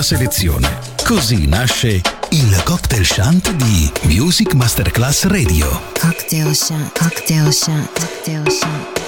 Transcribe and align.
nostra 0.00 0.16
selezione. 0.16 0.78
Così 1.04 1.46
nasce 1.46 2.00
il 2.30 2.62
cocktail 2.64 3.04
shunt 3.04 3.50
di 3.52 3.90
Music 4.02 4.54
Masterclass 4.54 5.24
Radio. 5.24 5.68
Cocktail 5.98 6.54
shant, 6.54 6.98
cocktail 6.98 7.52
shant, 7.52 7.98
cocktail 7.98 8.50
shant. 8.50 8.99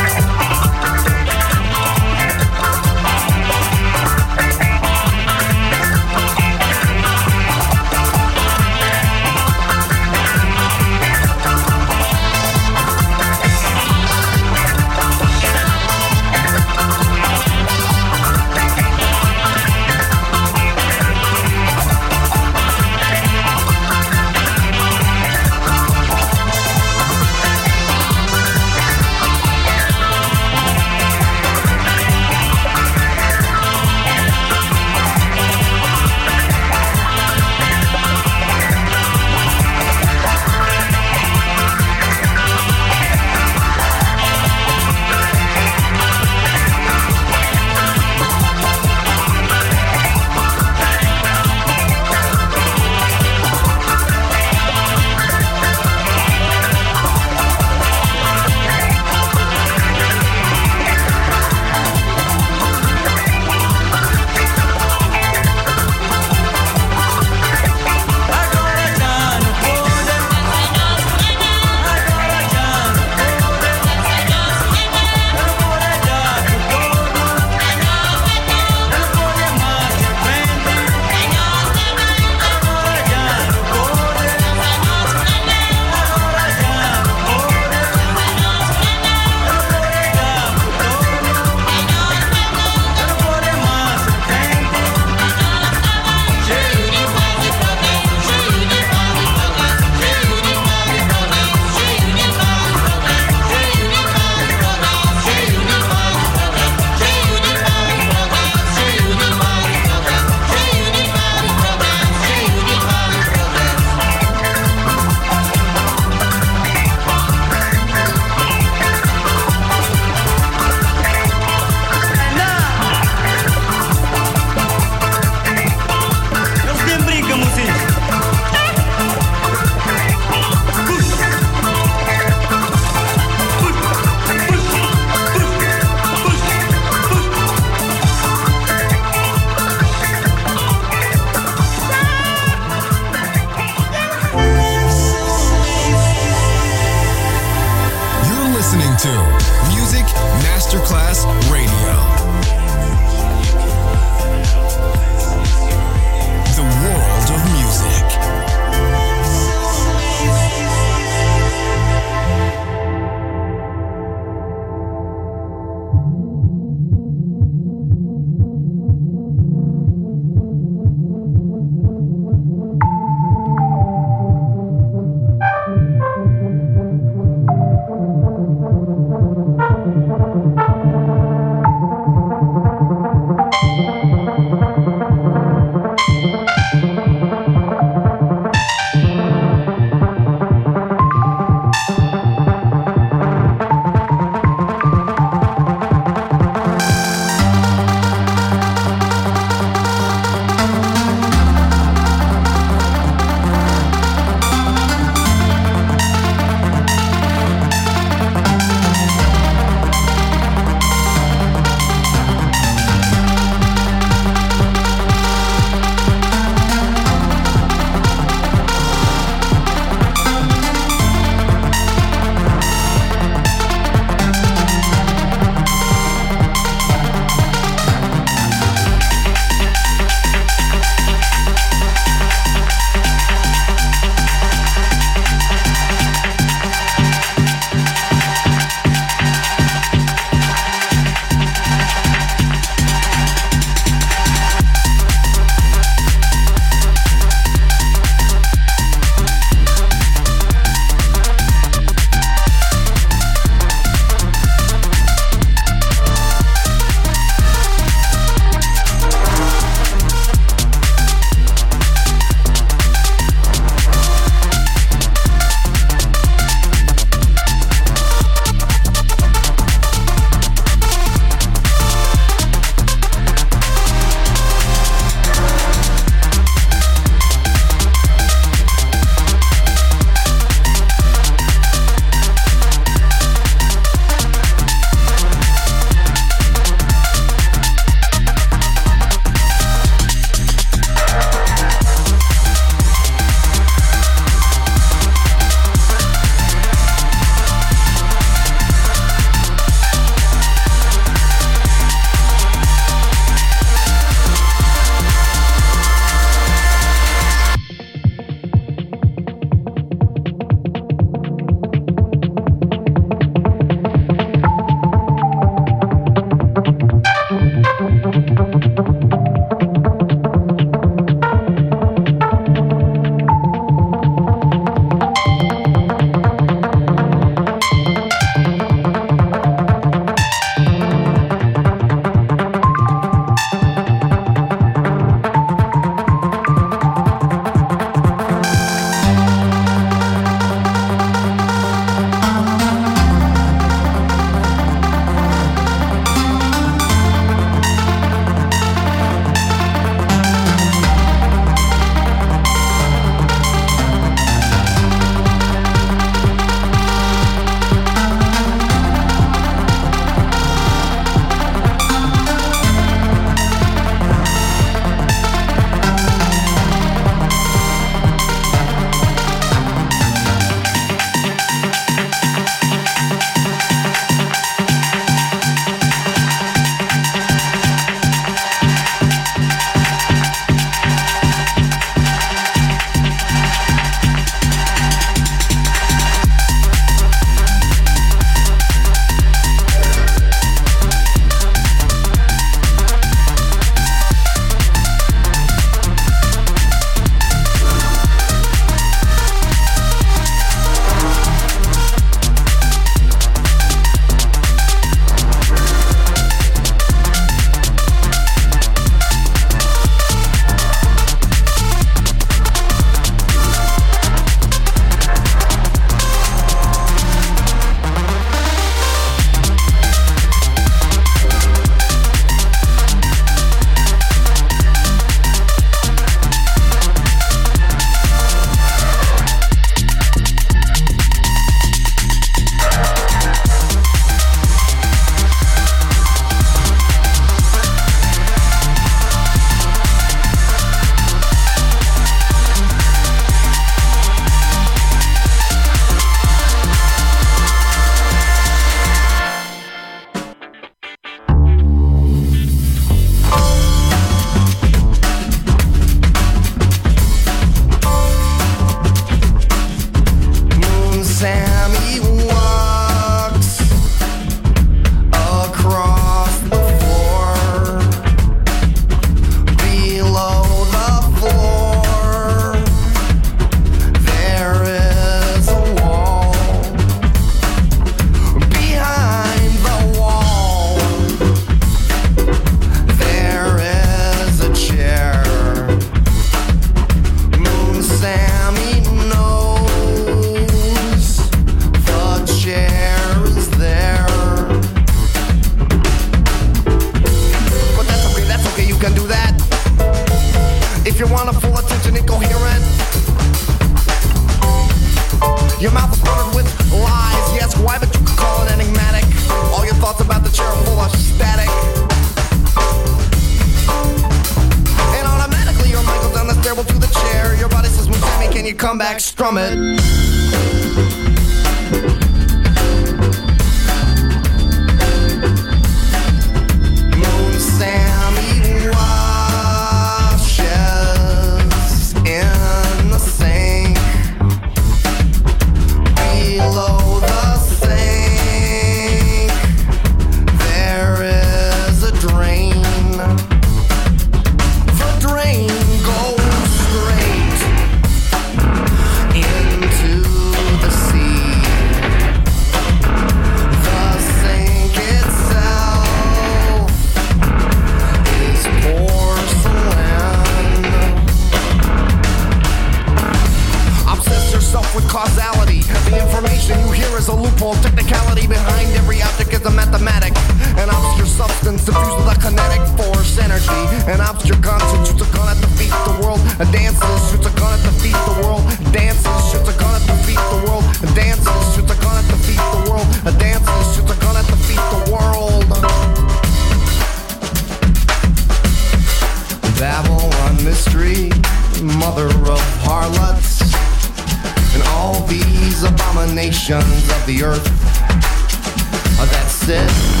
said 599.45 600.00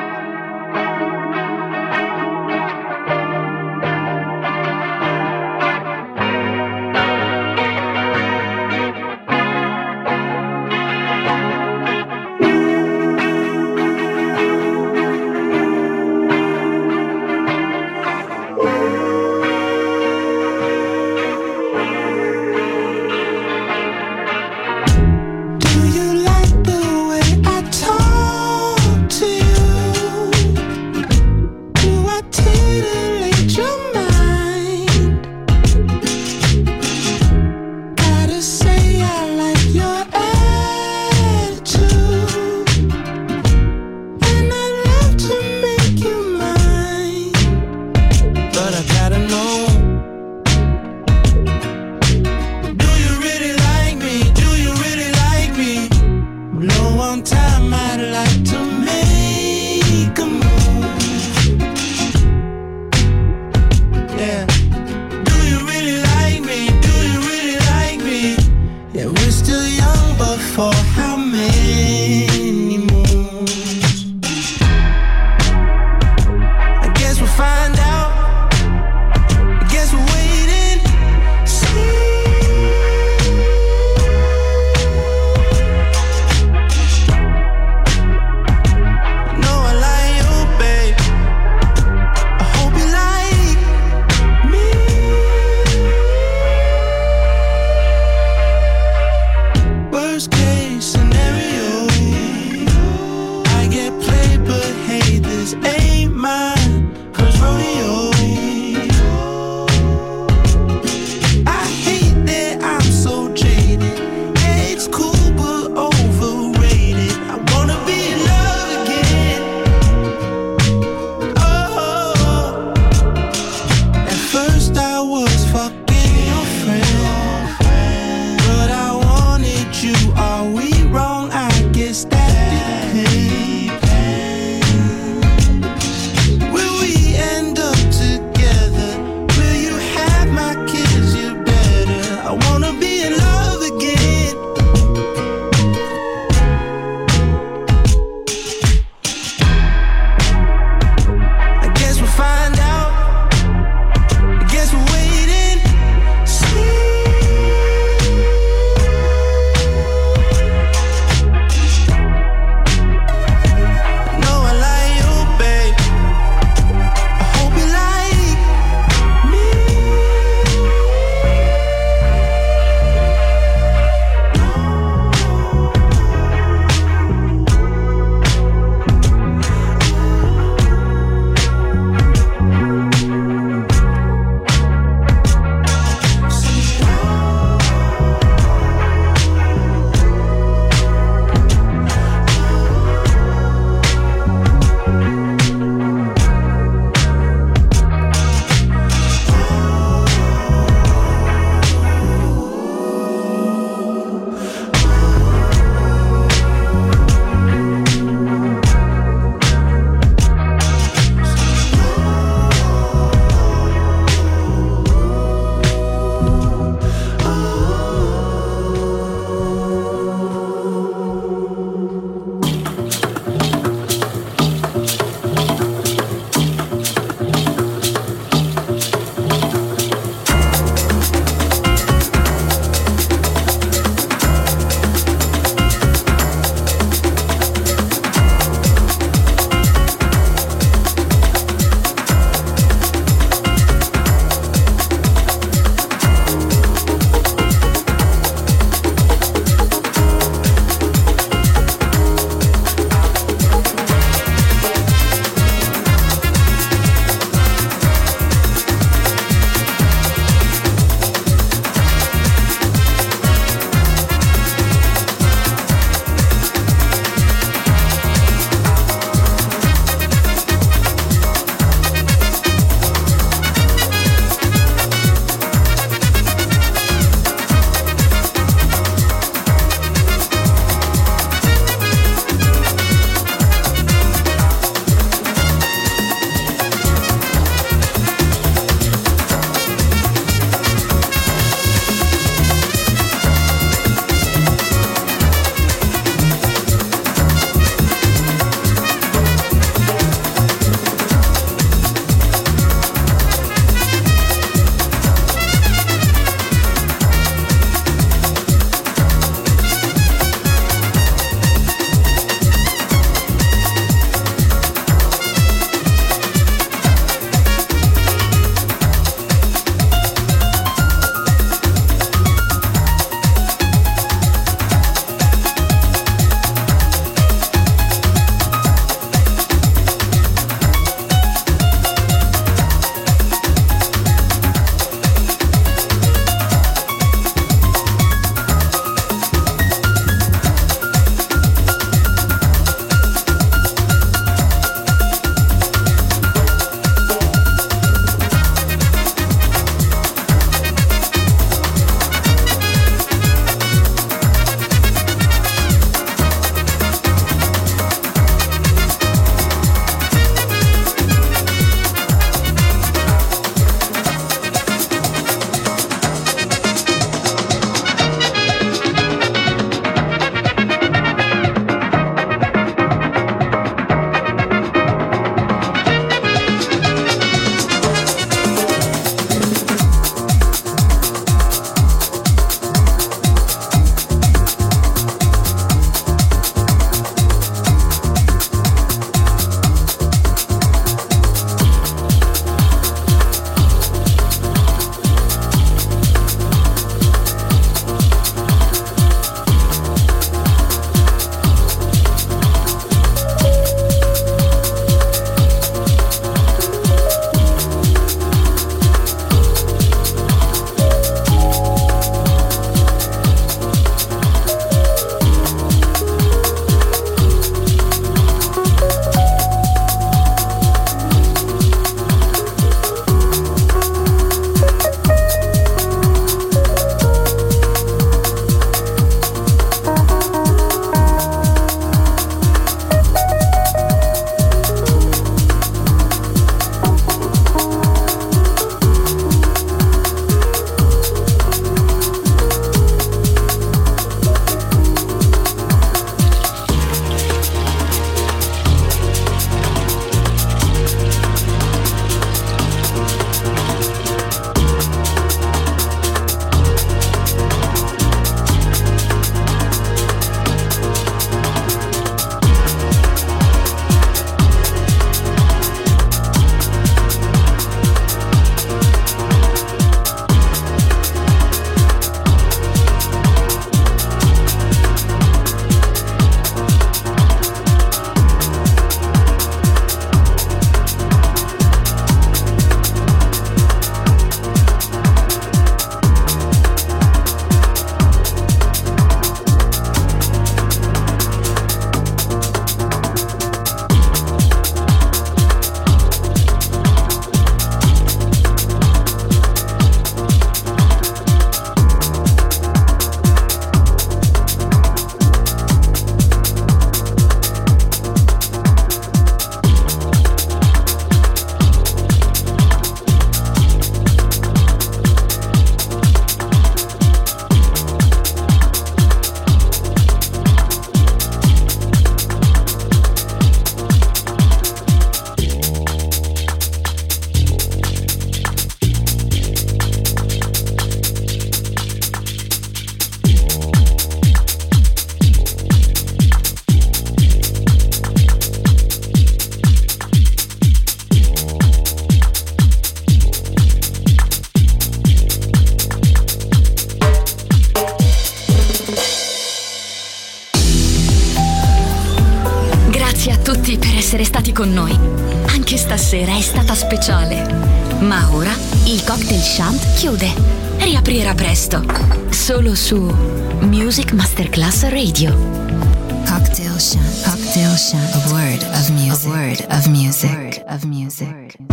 Radio. 564.89 565.60